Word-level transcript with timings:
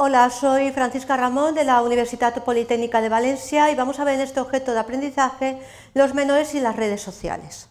Hola, 0.00 0.30
soy 0.30 0.70
Francisca 0.70 1.16
Ramón 1.16 1.56
de 1.56 1.64
la 1.64 1.82
Universidad 1.82 2.44
Politécnica 2.44 3.00
de 3.00 3.08
Valencia 3.08 3.68
y 3.72 3.74
vamos 3.74 3.98
a 3.98 4.04
ver 4.04 4.14
en 4.14 4.20
este 4.20 4.38
objeto 4.38 4.72
de 4.72 4.78
aprendizaje 4.78 5.58
los 5.92 6.14
menores 6.14 6.54
y 6.54 6.60
las 6.60 6.76
redes 6.76 7.02
sociales. 7.02 7.68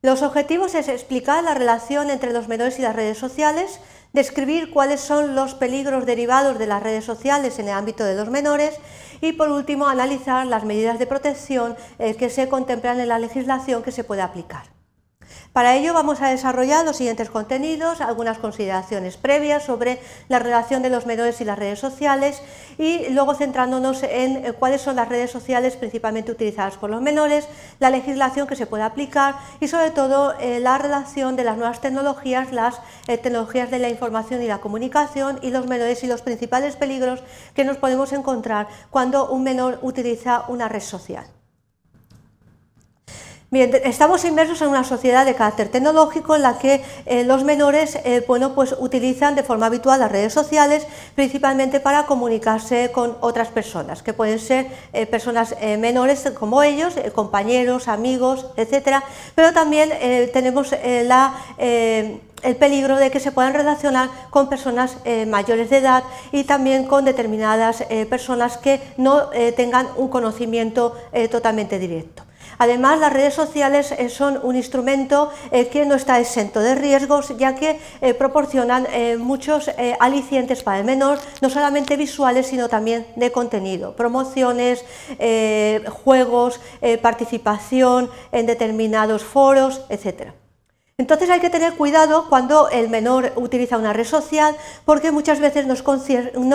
Los 0.00 0.22
objetivos 0.22 0.74
es 0.74 0.88
explicar 0.88 1.44
la 1.44 1.52
relación 1.52 2.08
entre 2.08 2.32
los 2.32 2.48
menores 2.48 2.78
y 2.78 2.82
las 2.82 2.96
redes 2.96 3.18
sociales, 3.18 3.80
describir 4.14 4.70
cuáles 4.70 5.02
son 5.02 5.34
los 5.34 5.52
peligros 5.52 6.06
derivados 6.06 6.58
de 6.58 6.66
las 6.66 6.82
redes 6.82 7.04
sociales 7.04 7.58
en 7.58 7.66
el 7.68 7.74
ámbito 7.74 8.04
de 8.04 8.14
los 8.14 8.30
menores 8.30 8.80
y 9.20 9.34
por 9.34 9.50
último 9.50 9.88
analizar 9.88 10.46
las 10.46 10.64
medidas 10.64 10.98
de 10.98 11.06
protección 11.06 11.76
eh, 11.98 12.14
que 12.14 12.30
se 12.30 12.48
contemplan 12.48 12.98
en 12.98 13.08
la 13.08 13.18
legislación 13.18 13.82
que 13.82 13.92
se 13.92 14.04
puede 14.04 14.22
aplicar. 14.22 14.77
Para 15.52 15.74
ello 15.74 15.94
vamos 15.94 16.20
a 16.20 16.28
desarrollar 16.28 16.84
los 16.84 16.96
siguientes 16.96 17.30
contenidos, 17.30 18.00
algunas 18.00 18.38
consideraciones 18.38 19.16
previas 19.16 19.64
sobre 19.64 20.00
la 20.28 20.38
relación 20.38 20.82
de 20.82 20.90
los 20.90 21.06
menores 21.06 21.40
y 21.40 21.44
las 21.44 21.58
redes 21.58 21.78
sociales 21.78 22.42
y 22.76 23.08
luego 23.08 23.34
centrándonos 23.34 24.02
en 24.02 24.44
eh, 24.44 24.52
cuáles 24.52 24.82
son 24.82 24.96
las 24.96 25.08
redes 25.08 25.30
sociales 25.30 25.76
principalmente 25.76 26.30
utilizadas 26.30 26.76
por 26.76 26.90
los 26.90 27.02
menores, 27.02 27.48
la 27.80 27.90
legislación 27.90 28.46
que 28.46 28.56
se 28.56 28.66
puede 28.66 28.84
aplicar 28.84 29.36
y 29.58 29.68
sobre 29.68 29.90
todo 29.90 30.34
eh, 30.38 30.60
la 30.60 30.78
relación 30.78 31.34
de 31.34 31.44
las 31.44 31.56
nuevas 31.56 31.80
tecnologías, 31.80 32.52
las 32.52 32.80
eh, 33.08 33.18
tecnologías 33.18 33.70
de 33.70 33.78
la 33.78 33.88
información 33.88 34.42
y 34.42 34.46
la 34.46 34.58
comunicación 34.58 35.40
y 35.42 35.50
los 35.50 35.66
menores 35.66 36.04
y 36.04 36.06
los 36.06 36.22
principales 36.22 36.76
peligros 36.76 37.22
que 37.54 37.64
nos 37.64 37.78
podemos 37.78 38.12
encontrar 38.12 38.68
cuando 38.90 39.28
un 39.30 39.42
menor 39.42 39.78
utiliza 39.82 40.44
una 40.48 40.68
red 40.68 40.82
social. 40.82 41.37
Bien, 43.50 43.74
estamos 43.84 44.26
inmersos 44.26 44.60
en 44.60 44.68
una 44.68 44.84
sociedad 44.84 45.24
de 45.24 45.34
carácter 45.34 45.70
tecnológico 45.70 46.36
en 46.36 46.42
la 46.42 46.58
que 46.58 46.84
eh, 47.06 47.24
los 47.24 47.44
menores 47.44 47.94
eh, 48.04 48.22
bueno, 48.28 48.54
pues 48.54 48.76
utilizan 48.78 49.34
de 49.36 49.42
forma 49.42 49.64
habitual 49.64 50.00
las 50.00 50.12
redes 50.12 50.34
sociales 50.34 50.86
principalmente 51.14 51.80
para 51.80 52.04
comunicarse 52.04 52.92
con 52.92 53.16
otras 53.22 53.48
personas, 53.48 54.02
que 54.02 54.12
pueden 54.12 54.38
ser 54.38 54.66
eh, 54.92 55.06
personas 55.06 55.56
menores 55.78 56.30
como 56.38 56.62
ellos, 56.62 56.96
compañeros, 57.14 57.88
amigos, 57.88 58.44
etcétera, 58.56 59.02
pero 59.34 59.54
también 59.54 59.92
tenemos 60.34 60.72
el 61.58 62.56
peligro 62.58 62.96
de 62.96 63.10
que 63.10 63.18
se 63.18 63.32
puedan 63.32 63.54
relacionar 63.54 64.10
con 64.28 64.50
personas 64.50 64.98
mayores 65.26 65.70
de 65.70 65.78
edad 65.78 66.04
y 66.32 66.44
también 66.44 66.84
con 66.84 67.06
determinadas 67.06 67.82
personas 68.10 68.58
que 68.58 68.80
no 68.98 69.30
tengan 69.56 69.88
un 69.96 70.08
conocimiento 70.08 70.94
totalmente 71.30 71.78
directo. 71.78 72.27
Además, 72.58 72.98
las 72.98 73.12
redes 73.12 73.34
sociales 73.34 73.92
eh, 73.92 74.08
son 74.08 74.40
un 74.42 74.56
instrumento 74.56 75.30
eh, 75.50 75.68
que 75.68 75.86
no 75.86 75.94
está 75.94 76.20
exento 76.20 76.60
de 76.60 76.74
riesgos, 76.74 77.36
ya 77.38 77.54
que 77.54 77.80
eh, 78.00 78.14
proporcionan 78.14 78.86
muchos 79.18 79.70
alicientes 80.00 80.62
para 80.62 80.78
el 80.78 80.84
menor, 80.84 81.18
no 81.40 81.50
solamente 81.50 81.96
visuales, 81.96 82.46
sino 82.46 82.68
también 82.68 83.06
de 83.16 83.30
contenido, 83.30 83.94
promociones, 83.94 84.84
juegos, 85.88 86.60
participación 87.02 88.10
en 88.32 88.46
determinados 88.46 89.24
foros, 89.24 89.82
etc. 89.88 90.32
Entonces 91.00 91.30
hay 91.30 91.38
que 91.38 91.48
tener 91.48 91.74
cuidado 91.74 92.26
cuando 92.28 92.70
el 92.70 92.88
menor 92.88 93.32
utiliza 93.36 93.78
una 93.78 93.92
red 93.92 94.04
social 94.04 94.56
porque 94.84 95.12
muchas 95.12 95.38
veces 95.38 95.64
no 95.64 95.74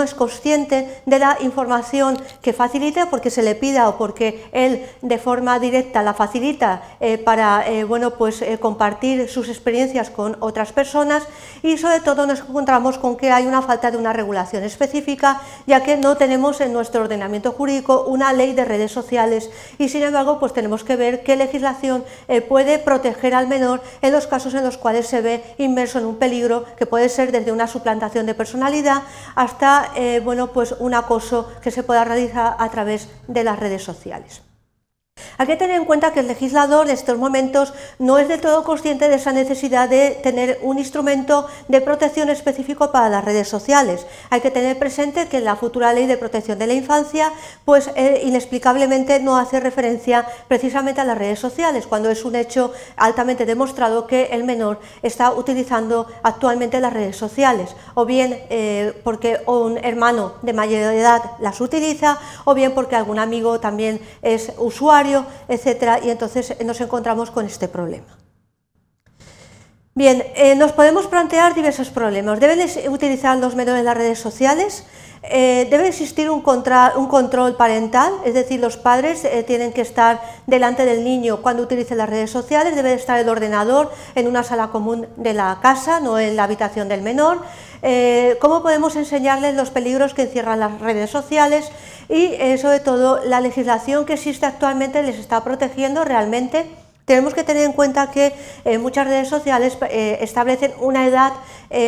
es, 0.03 0.13
consciente 0.13 1.02
de 1.05 1.17
la 1.17 1.38
información 1.39 2.22
que 2.41 2.52
facilita 2.52 3.09
porque 3.09 3.30
se 3.30 3.41
le 3.41 3.55
pida 3.55 3.88
o 3.88 3.97
porque 3.97 4.45
él 4.52 4.86
de 5.02 5.17
forma 5.17 5.59
directa 5.59 6.03
la 6.03 6.14
facilita 6.14 6.83
eh, 6.99 7.17
para 7.17 7.66
eh, 7.69 7.86
bueno, 7.86 8.16
pues, 8.16 8.41
eh, 8.41 8.58
compartir 8.59 9.30
sus 9.30 9.47
experiencias 9.47 10.09
con 10.09 10.36
otras 10.41 10.73
personas. 10.73 11.23
Y 11.61 11.77
sobre 11.77 12.02
todo 12.02 12.27
nos 12.27 12.41
encontramos 12.41 12.97
con 12.97 13.16
que 13.16 13.31
hay 13.31 13.47
una 13.47 13.61
falta 13.61 13.91
de 13.91 13.97
una 13.97 14.11
regulación 14.11 14.66
específica 14.66 15.39
ya 15.67 15.83
que 15.83 15.95
no 15.95 16.17
tenemos 16.17 16.59
en 16.59 16.73
nuestro 16.73 17.03
ordenamiento 17.03 17.53
jurídico 17.53 18.03
una 18.08 18.33
ley 18.33 18.52
de 18.52 18.66
redes 18.66 18.91
sociales. 18.91 19.49
Y 19.77 19.88
sin 19.88 20.03
embargo 20.03 20.38
pues 20.38 20.52
tenemos 20.52 20.83
que 20.83 20.98
ver 20.98 21.23
qué 21.23 21.37
legislación 21.37 22.03
puede 22.49 22.77
proteger 22.77 23.36
al 23.36 23.48
menor 23.48 23.82
en 24.02 24.11
los 24.11 24.27
casos 24.33 24.55
en 24.55 24.64
los 24.64 24.80
cuales 24.80 25.05
se 25.05 25.21
ve 25.21 25.44
inmerso 25.60 25.99
en 25.99 26.05
un 26.05 26.16
peligro 26.16 26.66
que 26.76 26.88
puede 26.88 27.08
ser 27.08 27.32
desde 27.32 27.52
una 27.52 27.67
suplantación 27.67 28.26
de 28.26 28.33
personalidad 28.33 29.04
hasta 29.36 29.92
eh, 29.95 30.21
bueno, 30.23 30.48
pues 30.48 30.71
un 30.80 30.95
acoso 30.95 31.52
que 31.61 31.70
se 31.70 31.83
pueda 31.83 32.04
realizar 32.04 32.55
a 32.58 32.71
través 32.71 33.10
de 33.27 33.44
las 33.44 33.60
redes 33.60 33.83
sociales. 33.83 34.42
Hay 35.38 35.48
que 35.48 35.56
tener 35.56 35.76
en 35.76 35.86
cuenta 35.86 36.14
que 36.14 36.22
el 36.22 36.28
legislador 36.28 36.86
en 36.88 36.94
estos 36.94 37.18
momentos 37.18 37.74
no 38.00 38.18
es 38.18 38.28
del 38.28 38.40
todo 38.40 38.64
consciente 38.64 39.10
de 39.10 39.16
esa 39.16 39.32
necesidad 39.32 39.90
de 39.90 40.12
tener 40.24 40.60
un 40.62 40.80
instrumento 40.80 41.48
de 41.68 41.82
protección 41.82 42.30
específico 42.30 42.92
para 42.92 43.10
las 43.10 43.26
redes 43.26 43.48
sociales. 43.48 44.06
Hay 44.30 44.42
que 44.42 44.52
tener 44.52 44.80
presente 44.80 45.28
que 45.28 45.42
la 45.42 45.56
futura 45.56 45.92
ley 45.92 46.06
de 46.06 46.18
protección 46.18 46.60
de 46.60 46.68
la 46.68 46.74
infancia, 46.74 47.32
pues 47.66 47.92
eh, 47.96 48.22
inexplicablemente 48.24 49.20
no 49.20 49.38
hace 49.38 49.60
referencia 49.60 50.26
precisamente 50.48 51.02
a 51.02 51.04
las 51.04 51.18
redes 51.18 51.40
sociales, 51.40 51.88
cuando 51.88 52.10
es 52.10 52.24
un 52.26 52.36
hecho 52.36 52.72
altamente 52.95 53.45
demostrado 53.45 54.08
que 54.08 54.30
el 54.32 54.44
menor 54.44 54.80
está 55.02 55.34
utilizando 55.34 56.08
actualmente 56.24 56.80
las 56.80 56.94
redes 56.94 57.18
sociales, 57.18 57.76
o 57.95 58.06
bien 58.06 58.40
eh, 58.50 59.00
porque 59.04 59.42
un 59.45 59.78
hermano 59.78 60.36
de 60.42 60.54
mayor 60.54 60.94
edad 60.94 61.22
las 61.40 61.60
utiliza, 61.60 62.18
o 62.45 62.54
bien 62.54 62.74
porque 62.74 62.95
algún 62.95 63.20
amigo 63.20 63.60
también 63.60 64.00
es 64.22 64.54
usuario 64.58 65.02
etcétera, 65.47 65.99
y 66.03 66.09
entonces 66.09 66.55
nos 66.64 66.80
encontramos 66.81 67.31
con 67.31 67.45
este 67.45 67.67
problema. 67.67 68.17
Bien, 69.95 70.23
eh, 70.36 70.55
nos 70.55 70.71
podemos 70.71 71.05
plantear 71.05 71.53
diversos 71.53 71.89
problemas. 71.91 72.39
¿Deben 72.39 72.59
utilizar 72.91 73.37
los 73.37 73.55
menores 73.55 73.81
en 73.81 73.86
las 73.86 73.95
redes 73.95 74.17
sociales? 74.17 74.86
Eh, 75.21 75.67
debe 75.69 75.87
existir 75.87 76.30
un, 76.30 76.41
control 76.41 77.55
parental, 77.55 78.11
es 78.25 78.33
decir, 78.33 78.59
los 78.59 78.75
padres 78.75 79.23
eh, 79.23 79.43
tienen 79.43 79.71
que 79.71 79.80
estar 79.81 80.19
delante 80.47 80.83
del 80.83 81.03
niño 81.05 81.41
cuando 81.41 81.64
utilice 81.64 81.95
las 81.95 82.09
redes 82.09 82.30
sociales, 82.30 82.75
debe 82.75 82.93
estar 82.93 83.17
el 83.20 83.30
ordenador 83.30 83.89
en 84.15 84.27
una 84.27 84.43
sala 84.43 84.67
común 84.67 85.08
de 85.15 85.33
la 85.33 85.59
casa, 85.61 86.02
no 86.02 86.20
en 86.20 86.35
la 86.35 86.43
habitación 86.43 86.89
del 86.89 87.03
menor. 87.03 87.39
¿Cómo 88.39 88.61
podemos 88.61 88.95
enseñarles 88.95 89.55
los 89.55 89.70
peligros 89.70 90.14
que 90.14 90.23
encierran 90.23 90.60
las 90.60 90.80
redes 90.80 91.10
sociales? 91.10 91.71
y 92.10 92.36
eh, 92.39 92.58
sobre 92.58 92.80
todo 92.80 93.23
la 93.23 93.42
legislación 93.42 94.05
que 94.05 94.14
existe 94.14 94.45
actualmente 94.45 95.04
les 95.04 95.17
está 95.17 95.44
protegiendo 95.44 96.04
realmente. 96.04 96.66
Tenemos 97.05 97.33
que 97.33 97.44
tener 97.44 97.64
en 97.64 97.73
cuenta 97.73 98.11
que 98.11 98.33
eh, 98.64 98.77
muchas 98.77 99.05
redes 99.05 99.27
sociales 99.27 99.77
eh, 99.89 100.20
establecen 100.21 100.71
una 100.80 101.05
edad 101.05 101.33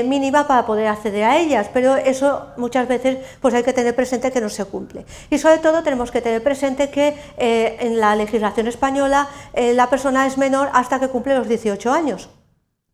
mínima 0.03 0.47
para 0.47 0.65
poder 0.65 0.87
acceder 0.87 1.23
a 1.23 1.37
ellas, 1.37 1.69
pero 1.71 1.95
eso 1.95 2.47
muchas 2.57 2.87
veces 2.87 3.19
pues 3.39 3.53
hay 3.53 3.61
que 3.61 3.71
tener 3.71 3.95
presente 3.95 4.31
que 4.31 4.41
no 4.41 4.49
se 4.49 4.65
cumple. 4.65 5.05
Y 5.29 5.37
sobre 5.37 5.59
todo 5.59 5.83
tenemos 5.83 6.09
que 6.09 6.21
tener 6.21 6.41
presente 6.41 6.89
que 6.89 7.15
en 7.37 7.99
la 7.99 8.15
legislación 8.15 8.67
española 8.67 9.29
la 9.53 9.87
persona 9.87 10.25
es 10.25 10.39
menor 10.39 10.71
hasta 10.73 10.99
que 10.99 11.09
cumple 11.09 11.35
los 11.35 11.47
18 11.47 11.91
años. 11.91 12.29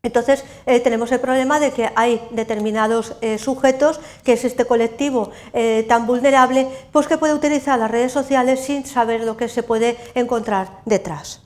Entonces 0.04 0.44
eh, 0.66 0.80
tenemos 0.80 1.12
el 1.12 1.20
problema 1.20 1.60
de 1.60 1.74
que 1.74 1.92
hay 1.96 2.28
determinados 2.32 3.16
eh, 3.22 3.38
sujetos, 3.38 4.00
que 4.24 4.34
es 4.34 4.44
este 4.44 4.66
colectivo 4.66 5.30
eh, 5.54 5.86
tan 5.88 6.08
vulnerable, 6.08 6.68
pues 6.92 7.08
que 7.08 7.20
puede 7.20 7.36
utilizar 7.36 7.78
las 7.78 7.92
redes 7.92 8.12
sociales 8.12 8.62
sin 8.62 8.84
saber 8.84 9.24
lo 9.24 9.38
que 9.38 9.48
se 9.48 9.62
puede 9.62 9.98
encontrar 10.16 10.82
detrás. 10.86 11.42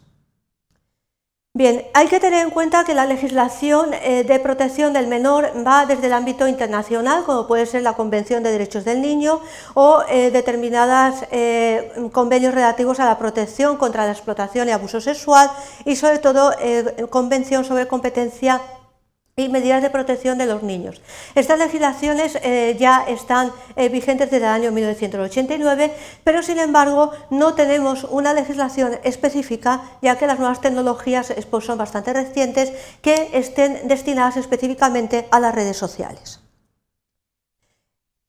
Bien, 1.57 1.85
hay 1.93 2.07
que 2.07 2.19
tener 2.19 2.45
en 2.45 2.51
cuenta 2.51 2.83
que 2.83 2.93
la 2.93 3.05
legislación 3.05 3.93
eh, 3.93 4.25
de 4.25 4.39
protección 4.41 4.91
del 4.91 5.07
menor 5.07 5.53
va 5.65 5.85
desde 5.85 6.07
el 6.07 6.11
ámbito 6.11 6.49
internacional, 6.49 7.23
como 7.23 7.47
puede 7.47 7.65
ser 7.65 7.81
la 7.81 7.93
Convención 7.93 8.43
de 8.43 8.51
Derechos 8.51 8.83
del 8.83 9.01
Niño 9.01 9.39
o 9.73 10.03
eh, 10.09 10.31
determinados 10.31 11.23
eh, 11.31 12.09
convenios 12.11 12.53
relativos 12.53 12.99
a 12.99 13.05
la 13.05 13.17
protección 13.17 13.77
contra 13.77 14.05
la 14.05 14.11
explotación 14.11 14.67
y 14.67 14.71
abuso 14.71 14.99
sexual 14.99 15.49
y 15.85 15.95
sobre 15.95 16.19
todo 16.19 16.51
Convención 17.09 17.63
sobre 17.63 17.87
competencia 17.87 18.59
y 19.37 19.49
medidas 19.49 19.81
de 19.81 19.89
protección 19.89 20.37
de 20.37 20.45
los 20.45 20.63
niños. 20.63 21.01
Estas 21.35 21.59
legislaciones 21.59 22.37
eh, 22.41 22.77
ya 22.79 23.03
están 23.05 23.51
eh, 23.75 23.89
vigentes 23.89 24.31
desde 24.31 24.45
el 24.45 24.51
año 24.53 24.71
1989, 24.71 25.91
pero 26.23 26.41
sin 26.41 26.57
embargo 26.57 27.11
no 27.29 27.53
tenemos 27.53 28.05
una 28.05 28.33
legislación 28.33 28.97
específica, 29.03 29.81
ya 30.01 30.17
que 30.17 30.25
las 30.25 30.39
nuevas 30.39 30.61
tecnologías 30.61 31.33
pues, 31.49 31.65
son 31.65 31.77
bastante 31.77 32.13
recientes, 32.13 32.71
que 33.01 33.31
estén 33.33 33.89
destinadas 33.89 34.37
específicamente 34.37 35.27
a 35.31 35.41
las 35.41 35.53
redes 35.53 35.75
sociales. 35.75 36.39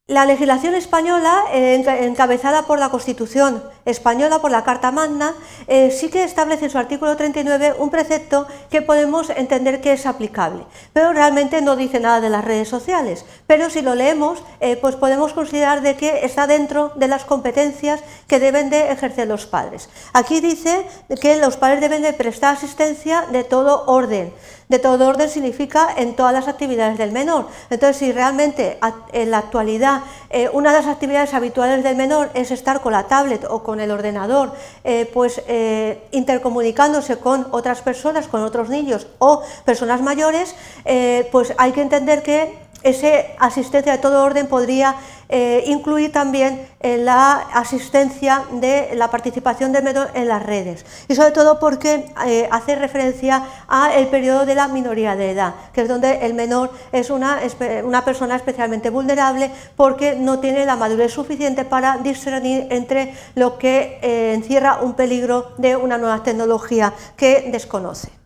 La 0.07 0.25
legislación 0.25 0.73
española, 0.75 1.43
eh, 1.53 1.83
encabezada 2.01 2.63
por 2.63 2.79
la 2.79 2.89
Constitución 2.89 3.63
española, 3.87 4.39
por 4.39 4.51
la 4.51 4.63
Carta 4.63 4.91
Magna, 4.91 5.33
eh, 5.67 5.91
sí 5.91 6.09
que 6.09 6.23
establece 6.23 6.65
en 6.65 6.71
su 6.71 6.77
artículo 6.77 7.15
39 7.15 7.75
un 7.79 7.89
precepto 7.89 8.45
que 8.69 8.81
podemos 8.81 9.29
entender 9.31 9.81
que 9.81 9.93
es 9.93 10.05
aplicable, 10.05 10.65
pero 10.93 11.13
realmente 11.13 11.61
no 11.61 11.75
dice 11.75 11.99
nada 11.99 12.21
de 12.21 12.29
las 12.29 12.45
redes 12.45 12.67
sociales. 12.67 13.25
Pero 13.47 13.69
si 13.69 13.81
lo 13.81 13.95
leemos, 13.95 14.43
eh, 14.59 14.75
pues 14.75 14.95
podemos 14.95 15.33
considerar 15.33 15.81
de 15.81 15.95
que 15.95 16.25
está 16.25 16.47
dentro 16.47 16.91
de 16.95 17.07
las 17.07 17.25
competencias 17.25 18.01
que 18.27 18.39
deben 18.39 18.69
de 18.69 18.91
ejercer 18.91 19.27
los 19.27 19.45
padres. 19.45 19.89
Aquí 20.13 20.41
dice 20.41 20.85
que 21.21 21.37
los 21.37 21.57
padres 21.57 21.81
deben 21.81 22.01
de 22.01 22.13
prestar 22.13 22.55
asistencia 22.55 23.25
de 23.31 23.43
todo 23.43 23.85
orden, 23.87 24.33
de 24.69 24.79
todo 24.79 25.07
orden 25.07 25.29
significa 25.29 25.87
en 25.95 26.15
todas 26.15 26.33
las 26.33 26.49
actividades 26.49 26.97
del 26.97 27.13
menor. 27.13 27.47
Entonces, 27.69 27.97
si 27.97 28.11
realmente 28.11 28.77
en 29.13 29.31
la 29.31 29.37
actualidad 29.37 30.01
eh, 30.29 30.49
una 30.51 30.71
de 30.71 30.79
las 30.79 30.87
actividades 30.87 31.33
habituales 31.33 31.83
del 31.83 31.95
menor 31.95 32.29
es 32.33 32.51
estar 32.51 32.81
con 32.81 32.91
la 32.91 33.07
tablet 33.07 33.45
o 33.49 33.63
con 33.63 33.76
el 33.79 33.91
ordenador, 33.91 34.53
eh, 34.83 35.09
pues 35.13 35.41
eh, 35.47 36.01
intercomunicándose 36.11 37.17
con 37.17 37.47
otras 37.51 37.81
personas, 37.81 38.27
con 38.27 38.41
otros 38.43 38.69
niños 38.69 39.07
o 39.19 39.41
personas 39.65 40.01
mayores, 40.01 40.55
pues 41.31 41.53
hay 41.57 41.71
que 41.71 41.81
entender 41.81 42.23
que 42.23 42.66
esa 42.83 43.07
asistencia 43.39 43.93
de 43.93 43.97
todo 43.97 44.23
orden 44.23 44.47
podría 44.47 44.95
eh, 45.29 45.63
incluir 45.67 46.13
también 46.13 46.65
eh, 46.79 46.97
la 46.97 47.33
asistencia 47.53 48.43
de 48.53 48.91
la 48.93 49.11
participación 49.11 49.73
del 49.73 49.83
menor 49.83 50.09
en 50.13 50.29
las 50.29 50.41
redes 50.41 50.85
y 51.09 51.15
sobre 51.15 51.31
todo 51.31 51.59
porque 51.59 52.05
eh, 52.25 52.47
hace 52.49 52.75
referencia 52.75 53.43
al 53.67 54.07
periodo 54.07 54.45
de 54.45 54.55
la 54.55 54.69
minoría 54.69 55.17
de 55.17 55.31
edad, 55.31 55.55
que 55.73 55.81
es 55.81 55.89
donde 55.89 56.25
el 56.25 56.33
menor 56.33 56.71
es 56.93 57.09
una, 57.09 57.39
una 57.83 58.05
persona 58.05 58.37
especialmente 58.37 58.89
vulnerable 58.89 59.51
porque 59.75 60.15
no 60.15 60.39
tiene 60.39 60.65
la 60.65 60.77
madurez 60.77 61.11
suficiente 61.11 61.65
para 61.65 61.97
discernir 61.97 62.67
entre 62.69 63.13
lo 63.35 63.57
que 63.57 63.99
encierra 64.33 64.79
un 64.81 64.93
peligro 64.93 65.51
de 65.57 65.75
una 65.75 65.97
nueva 65.97 66.23
tecnología 66.23 66.93
que 67.17 67.49
desconoce. 67.51 68.17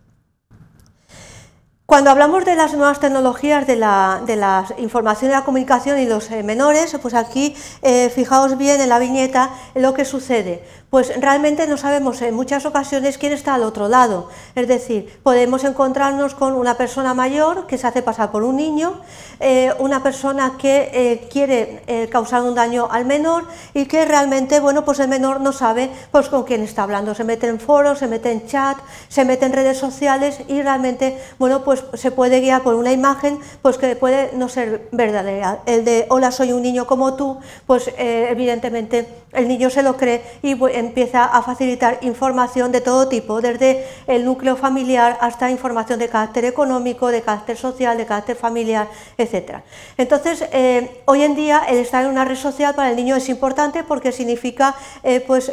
Cuando 1.92 2.10
hablamos 2.10 2.46
de 2.46 2.56
las 2.56 2.74
nuevas 2.74 3.02
tecnologías 3.02 3.68
de 3.68 3.76
la, 3.76 4.66
información 4.78 5.30
y 5.30 5.34
la 5.34 5.44
comunicación 5.44 6.00
y 6.00 6.06
los 6.06 6.32
eh, 6.32 6.42
menores, 6.42 6.98
pues 7.02 7.14
aquí 7.14 7.54
eh, 7.82 8.10
fijaos 8.16 8.58
bien 8.58 8.80
en 8.80 8.88
la 8.88 8.98
viñeta 8.98 9.50
lo 9.76 9.94
que 9.94 10.06
sucede 10.06 10.64
pues 10.90 11.14
realmente 11.22 11.68
no 11.68 11.78
sabemos 11.78 12.22
en 12.22 12.36
muchas 12.36 12.66
ocasiones 12.66 13.18
quién 13.18 13.32
está 13.32 13.54
al 13.54 13.64
otro 13.64 13.88
lado. 13.88 14.28
Es 14.56 14.68
decir, 14.68 15.22
podemos 15.24 15.64
encontrarnos 15.64 16.36
con 16.36 16.52
una 16.52 16.76
persona 16.76 17.14
mayor 17.14 17.66
que 17.66 17.78
se 17.78 17.88
hace 17.88 18.02
pasar 18.02 18.30
por 18.30 18.44
un 18.44 18.58
niño, 18.58 19.00
eh, 19.40 19.72
una 19.80 20.04
persona 20.04 20.58
que 20.60 21.30
quiere 21.32 22.10
causar 22.12 22.44
un 22.44 22.56
daño 22.56 22.90
al 22.92 23.06
menor 23.06 23.46
y 23.74 23.86
que 23.86 24.04
realmente, 24.04 24.60
bueno, 24.60 24.84
pues 24.84 25.00
el 25.00 25.08
menor 25.08 25.40
no 25.40 25.54
sabe 25.54 25.90
pues, 26.12 26.28
con 26.28 26.44
quién 26.44 26.62
está 26.62 26.84
hablando. 26.84 27.16
Se 27.16 27.24
mete 27.24 27.48
en 27.48 27.62
foros, 27.62 28.00
se 28.00 28.10
mete 28.10 28.30
en 28.30 28.46
chat, 28.46 28.78
se 29.08 29.24
mete 29.24 29.46
en 29.46 29.54
redes 29.54 29.78
sociales 29.78 30.42
y 30.50 30.62
realmente, 30.62 31.18
bueno, 31.40 31.64
pues 31.64 31.81
se 31.94 32.12
puede 32.12 32.40
guiar 32.40 32.64
por 32.64 32.76
una 32.76 32.92
imagen 32.92 33.40
pues 33.62 33.78
que 33.78 33.96
puede 33.96 34.32
no 34.36 34.50
ser 34.50 34.88
verdadera. 34.92 35.60
El 35.66 35.86
de 35.86 36.06
hola, 36.10 36.32
soy 36.32 36.52
un 36.52 36.62
niño 36.62 36.88
como 36.88 37.16
tú, 37.16 37.40
pues 37.68 37.92
evidentemente 37.98 39.08
el 39.34 39.48
niño 39.48 39.70
se 39.70 39.84
lo 39.84 39.98
cree 39.98 40.22
y 40.42 40.58
empieza 40.74 41.26
a 41.26 41.42
facilitar 41.42 42.00
información 42.02 42.72
de 42.72 42.82
todo 42.82 43.08
tipo, 43.08 43.42
desde 43.42 43.86
el 44.08 44.26
núcleo 44.26 44.56
familiar 44.56 45.18
hasta 45.22 45.50
información 45.52 46.00
de 46.00 46.10
carácter 46.10 46.46
económico, 46.46 47.08
de 47.08 47.22
carácter 47.22 47.58
social, 47.58 47.98
de 47.98 48.06
carácter 48.06 48.36
familiar, 48.36 48.88
etc. 49.18 49.60
Entonces, 49.98 50.44
eh, 50.52 51.02
hoy 51.06 51.24
en 51.24 51.36
día 51.36 51.64
el 51.68 51.78
estar 51.78 52.04
en 52.04 52.12
una 52.12 52.26
red 52.26 52.36
social 52.36 52.76
para 52.76 52.90
el 52.90 52.96
niño 52.96 53.16
es 53.16 53.30
importante 53.30 53.84
porque 53.84 54.12
significa 54.12 54.76
eh, 55.04 55.22
pues, 55.26 55.52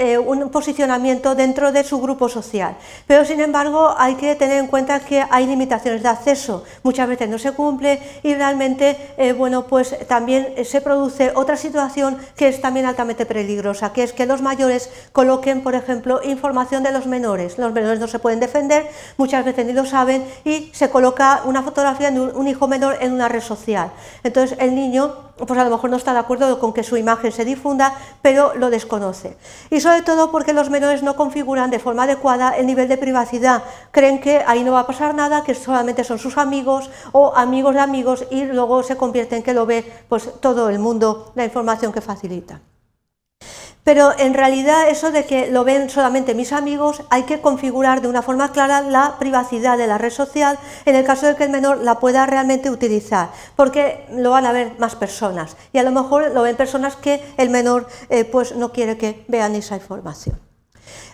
eh, 0.00 0.16
un 0.16 0.48
posicionamiento 0.50 1.34
dentro 1.34 1.72
de 1.72 1.82
su 1.82 2.00
grupo 2.00 2.28
social. 2.28 2.76
Pero 3.08 3.24
sin 3.24 3.40
embargo 3.40 3.96
hay 3.98 4.14
que 4.14 4.36
tener 4.36 4.58
en 4.58 4.68
cuenta 4.68 5.00
que 5.00 5.24
hay 5.28 5.44
limitaciones 5.44 6.04
de 6.04 6.08
acceso, 6.08 6.62
muchas 6.84 7.08
veces 7.08 7.28
no 7.28 7.36
se 7.36 7.50
cumple 7.50 8.00
y 8.22 8.32
realmente 8.34 8.96
eh, 9.16 9.32
bueno, 9.32 9.66
pues 9.66 9.96
también 10.06 10.54
se 10.64 10.80
produce 10.80 11.32
otra 11.34 11.56
situación 11.56 12.16
que 12.36 12.46
es 12.46 12.60
también 12.60 12.86
altamente 12.86 13.26
peligrosa, 13.26 13.92
que 13.92 14.04
es 14.04 14.12
que 14.12 14.24
los 14.24 14.40
mayores 14.40 14.88
coloquen, 15.10 15.62
por 15.62 15.74
ejemplo, 15.74 16.20
información 16.22 16.84
de 16.84 16.92
los 16.92 17.06
menores. 17.06 17.58
Los 17.58 17.72
menores 17.72 17.98
no 17.98 18.06
se 18.06 18.20
pueden 18.20 18.38
defender, 18.38 18.88
muchas 19.16 19.44
veces 19.44 19.66
ni 19.66 19.72
lo 19.72 19.84
saben 19.84 20.24
y 20.44 20.70
se 20.72 20.90
coloca 20.90 21.42
una 21.44 21.64
fotografía 21.64 22.12
de 22.12 22.20
un 22.20 22.46
hijo 22.46 22.68
menor 22.68 22.98
en 23.00 23.12
una 23.12 23.28
red 23.28 23.42
social. 23.42 23.90
Entonces 24.22 24.56
el 24.60 24.76
niño 24.76 25.27
pues 25.46 25.58
a 25.58 25.64
lo 25.64 25.70
mejor 25.70 25.90
no 25.90 25.96
está 25.96 26.12
de 26.12 26.18
acuerdo 26.18 26.58
con 26.58 26.72
que 26.72 26.82
su 26.82 26.96
imagen 26.96 27.32
se 27.32 27.44
difunda, 27.44 27.94
pero 28.22 28.54
lo 28.54 28.70
desconoce. 28.70 29.36
Y 29.70 29.80
sobre 29.80 30.02
todo 30.02 30.30
porque 30.30 30.52
los 30.52 30.70
menores 30.70 31.02
no 31.02 31.16
configuran 31.16 31.70
de 31.70 31.78
forma 31.78 32.04
adecuada 32.04 32.56
el 32.56 32.66
nivel 32.66 32.88
de 32.88 32.98
privacidad. 32.98 33.62
Creen 33.90 34.20
que 34.20 34.42
ahí 34.46 34.64
no 34.64 34.72
va 34.72 34.80
a 34.80 34.86
pasar 34.86 35.14
nada, 35.14 35.44
que 35.44 35.54
solamente 35.54 36.04
son 36.04 36.18
sus 36.18 36.38
amigos 36.38 36.90
o 37.12 37.32
amigos 37.36 37.74
de 37.74 37.80
amigos 37.80 38.26
y 38.30 38.44
luego 38.44 38.82
se 38.82 38.96
convierte 38.96 39.36
en 39.36 39.42
que 39.42 39.54
lo 39.54 39.66
ve 39.66 39.84
pues, 40.08 40.28
todo 40.40 40.68
el 40.68 40.78
mundo 40.78 41.32
la 41.34 41.44
información 41.44 41.92
que 41.92 42.00
facilita. 42.00 42.60
Pero 43.88 44.12
en 44.18 44.34
realidad 44.34 44.90
eso 44.90 45.10
de 45.12 45.24
que 45.24 45.50
lo 45.50 45.64
ven 45.64 45.88
solamente 45.88 46.34
mis 46.34 46.52
amigos, 46.52 47.04
hay 47.08 47.22
que 47.22 47.40
configurar 47.40 48.02
de 48.02 48.08
una 48.08 48.20
forma 48.20 48.52
clara 48.52 48.82
la 48.82 49.16
privacidad 49.18 49.78
de 49.78 49.86
la 49.86 49.96
red 49.96 50.10
social 50.10 50.58
en 50.84 50.94
el 50.94 51.06
caso 51.06 51.24
de 51.24 51.36
que 51.36 51.44
el 51.44 51.50
menor 51.50 51.78
la 51.78 51.98
pueda 51.98 52.26
realmente 52.26 52.68
utilizar, 52.68 53.30
porque 53.56 54.04
lo 54.12 54.30
van 54.32 54.44
a 54.44 54.52
ver 54.52 54.78
más 54.78 54.94
personas 54.94 55.56
y 55.72 55.78
a 55.78 55.84
lo 55.84 55.90
mejor 55.90 56.32
lo 56.32 56.42
ven 56.42 56.54
personas 56.54 56.96
que 56.96 57.22
el 57.38 57.48
menor 57.48 57.88
eh, 58.10 58.26
pues 58.26 58.54
no 58.54 58.72
quiere 58.72 58.98
que 58.98 59.24
vean 59.26 59.54
esa 59.54 59.76
información. 59.76 60.38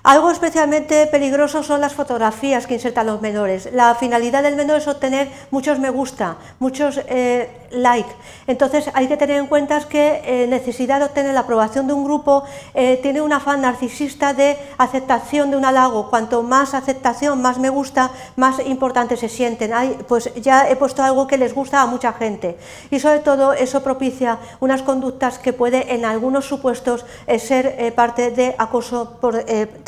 Algo 0.05 0.31
especialmente 0.31 1.07
peligroso 1.07 1.63
son 1.63 1.81
las 1.81 1.95
fotografías 1.95 2.67
que 2.67 2.75
insertan 2.75 3.07
los 3.07 3.23
menores. 3.23 3.71
La 3.73 3.95
finalidad 3.95 4.43
del 4.43 4.55
menor 4.55 4.77
es 4.77 4.87
obtener 4.87 5.31
muchos 5.51 5.79
me 5.79 5.89
gusta, 5.89 6.37
muchos 6.59 7.01
eh, 7.09 7.49
like. 7.71 8.11
Entonces 8.47 8.91
hay 8.93 9.09
que 9.09 9.17
tener 9.17 9.39
en 9.39 9.47
cuenta 9.47 9.81
que 9.89 10.21
eh, 10.27 10.47
necesidad 10.47 10.99
de 10.99 11.07
obtener 11.07 11.33
la 11.33 11.41
aprobación 11.41 11.87
de 11.87 11.95
un 11.95 12.05
grupo 12.05 12.45
eh, 12.75 12.99
tiene 13.01 13.23
un 13.23 13.33
afán 13.33 13.63
narcisista 13.63 14.35
de 14.35 14.59
aceptación 14.77 15.51
de 15.51 15.57
un 15.57 15.65
halago. 15.65 16.11
Cuanto 16.11 16.43
más 16.43 16.75
aceptación, 16.75 17.41
más 17.41 17.59
me 17.59 17.71
gusta, 17.71 18.11
más 18.37 18.59
importante 18.67 19.17
se 19.17 19.31
sienten. 19.31 19.73
pues 20.07 20.31
ya 20.35 20.69
he 20.69 20.77
puesto 20.77 21.03
algo 21.03 21.27
que 21.27 21.39
les 21.39 21.55
gusta 21.55 21.81
a 21.81 21.87
mucha 21.87 22.13
gente. 22.13 22.59
Y 22.91 23.01
sobre 23.01 23.21
todo 23.21 23.55
eso 23.55 23.83
propicia 23.83 24.37
unas 24.61 24.83
conductas 24.83 25.39
que 25.39 25.55
puede 25.55 25.95
en 25.95 26.05
algunos 26.05 26.45
supuestos 26.45 27.07
ser 27.39 27.95
parte 27.95 28.31
de 28.31 28.55
acoso 28.59 29.17
por 29.19 29.43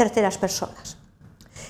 terceras 0.07 0.39
personas. 0.39 0.97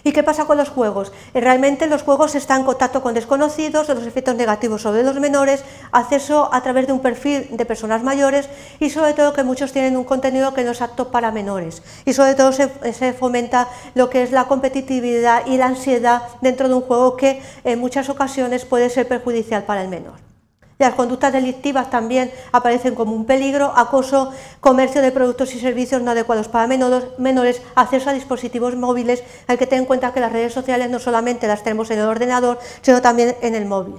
¿Y 0.07 0.13
qué 0.13 0.23
pasa 0.23 0.45
con 0.45 0.57
los 0.57 0.69
juegos? 0.69 1.11
Eh, 1.35 1.41
realmente 1.41 1.89
los 1.89 2.05
juegos 2.05 2.37
están 2.37 2.61
en 2.61 2.67
contacto 2.67 3.03
con 3.03 3.13
desconocidos, 3.15 3.89
los 3.89 4.07
efectos 4.07 4.37
negativos 4.37 4.83
sobre 4.83 5.03
los 5.03 5.19
menores, 5.19 5.65
acceso 5.91 6.49
a 6.53 6.63
través 6.63 6.87
de 6.87 6.93
un 6.93 7.01
perfil 7.01 7.49
de 7.51 7.67
personas 7.67 8.05
mayores 8.05 8.49
y 8.79 8.91
sobre 8.91 9.15
todo 9.15 9.33
que 9.33 9.43
muchos 9.43 9.73
tienen 9.73 9.97
un 9.97 10.05
contenido 10.05 10.55
que 10.55 10.63
no 10.63 10.71
es 10.71 10.81
apto 10.81 11.11
para 11.11 11.33
menores. 11.33 11.83
Y 12.05 12.13
sobre 12.13 12.37
todo 12.37 12.53
se, 12.53 12.71
se 12.93 13.15
fomenta 13.15 13.69
lo 13.95 14.09
que 14.09 14.23
es 14.23 14.31
la 14.31 14.45
competitividad 14.45 15.45
y 15.47 15.57
la 15.57 15.67
ansiedad 15.67 16.23
dentro 16.41 16.69
de 16.69 16.75
un 16.75 16.83
juego 16.83 17.17
que 17.17 17.43
en 17.65 17.81
muchas 17.81 18.09
ocasiones 18.09 18.65
puede 18.65 18.91
ser 18.91 19.09
perjudicial 19.09 19.65
para 19.65 19.83
el 19.83 19.89
menor. 19.89 20.36
Las 20.79 20.95
conductas 20.95 21.33
delictivas 21.33 21.89
también 21.89 22.31
aparecen 22.53 22.95
como 22.95 23.15
un 23.15 23.25
peligro, 23.25 23.73
acoso, 23.75 24.33
comercio 24.61 25.01
de 25.01 25.11
productos 25.11 25.55
y 25.55 25.61
servicios 25.61 26.03
no 26.03 26.11
adecuados 26.11 26.49
para 26.49 26.67
menores, 26.67 27.63
acceso 27.75 28.11
a 28.11 28.13
dispositivos 28.13 28.77
móviles. 28.77 29.23
Hay 29.47 29.57
que 29.57 29.67
tener 29.67 29.81
en 29.81 29.87
cuenta 29.87 30.13
que 30.13 30.21
las 30.21 30.33
redes 30.33 30.53
sociales 30.53 30.91
no 30.91 30.99
solamente 30.99 31.49
las 31.49 31.63
tenemos 31.63 31.91
en 31.91 32.01
el 32.01 32.07
ordenador, 32.07 32.59
sino 32.83 33.01
también 33.01 33.37
en 33.41 33.55
el 33.55 33.65
móvil. 33.65 33.95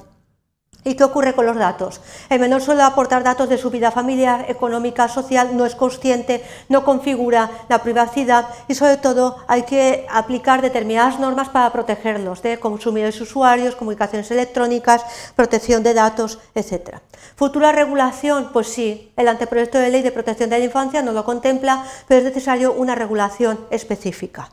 ¿Y 0.88 0.96
qué 0.96 1.03
ocurre 1.03 1.36
con 1.36 1.46
los 1.46 1.58
datos? 1.58 2.00
El 2.29 2.39
menor 2.39 2.62
suele 2.62 2.82
aportar 2.82 3.22
datos 3.22 3.50
de 3.50 3.58
su 3.58 3.70
vida 3.70 3.91
familiar, 3.91 4.46
económica, 4.48 5.10
social, 5.10 5.58
no 5.58 5.65
es 5.65 5.75
consciente, 5.75 6.41
no 6.70 6.86
configura 6.86 7.51
la 7.67 7.84
privacidad 7.84 8.48
y 8.70 8.75
sobre 8.75 8.96
todo 8.96 9.36
hay 9.50 9.63
que 9.63 10.08
aplicar 10.10 10.62
determinadas 10.62 11.20
normas 11.20 11.50
para 11.50 11.74
protegerlos 11.74 12.41
de 12.41 12.62
consumidores 12.62 13.20
usuarios, 13.20 13.75
comunicaciones 13.75 14.32
electrónicas, 14.32 15.03
protección 15.36 15.84
de 15.84 15.94
datos, 15.94 16.39
etc. 16.56 17.00
Futura 17.36 17.74
regulación, 17.74 18.51
pues 18.53 18.67
sí, 18.67 19.12
el 19.17 19.27
anteproyecto 19.27 19.79
de 19.79 19.89
ley 19.89 20.03
de 20.03 20.13
protección 20.13 20.50
de 20.50 20.60
la 20.60 20.65
infancia 20.65 21.01
no 21.01 21.12
lo 21.12 21.25
contempla, 21.25 21.84
pero 22.08 22.20
es 22.20 22.24
necesario 22.24 22.72
una 22.72 22.96
regulación 22.96 23.60
específica. 23.72 24.51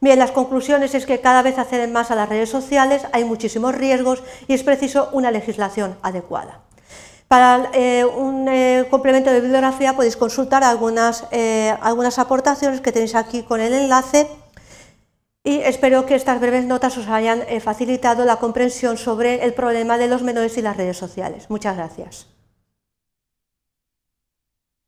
Bien, 0.00 0.18
las 0.18 0.32
conclusiones 0.32 0.94
es 0.94 1.06
que 1.06 1.20
cada 1.20 1.42
vez 1.42 1.58
acceden 1.58 1.92
más 1.92 2.10
a 2.10 2.14
las 2.14 2.28
redes 2.28 2.50
sociales, 2.50 3.02
hay 3.12 3.24
muchísimos 3.24 3.74
riesgos 3.74 4.22
y 4.48 4.54
es 4.54 4.62
preciso 4.62 5.08
una 5.12 5.30
legislación 5.30 5.96
adecuada. 6.02 6.60
Para 7.28 7.70
eh, 7.72 8.04
un 8.04 8.48
eh, 8.48 8.86
complemento 8.90 9.30
de 9.30 9.40
bibliografía 9.40 9.96
podéis 9.96 10.16
consultar 10.16 10.62
algunas, 10.62 11.24
eh, 11.32 11.74
algunas 11.80 12.18
aportaciones 12.18 12.80
que 12.80 12.92
tenéis 12.92 13.14
aquí 13.14 13.42
con 13.42 13.60
el 13.60 13.72
enlace 13.72 14.28
y 15.42 15.58
espero 15.60 16.06
que 16.06 16.14
estas 16.14 16.40
breves 16.40 16.64
notas 16.64 16.96
os 16.96 17.08
hayan 17.08 17.42
facilitado 17.60 18.24
la 18.24 18.36
comprensión 18.36 18.96
sobre 18.96 19.44
el 19.44 19.52
problema 19.52 19.98
de 19.98 20.08
los 20.08 20.22
menores 20.22 20.56
y 20.56 20.62
las 20.62 20.76
redes 20.76 20.96
sociales. 20.96 21.50
Muchas 21.50 21.76
gracias. 21.76 22.33